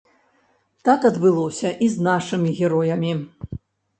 Так 0.89 1.01
адбылося 1.09 1.69
і 1.87 1.89
з 1.95 2.05
нашымі 2.07 2.53
героямі. 2.61 3.13